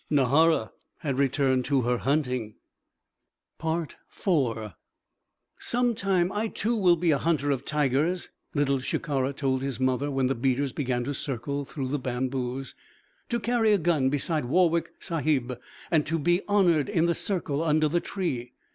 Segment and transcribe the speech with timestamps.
[0.09, 0.71] Nahara
[1.01, 2.55] had returned to her hunting.
[3.63, 3.95] IV
[5.59, 10.09] "Some time I, too, will be a hunter of tigers," Little Shikara told his mother
[10.09, 12.73] when the beaters began to circle through the bamboos.
[13.29, 15.59] "To carry a gun beside Warwick Sahib
[15.91, 18.53] and to be honoured in the circle under the tree!"